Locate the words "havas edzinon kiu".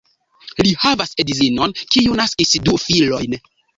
0.85-2.17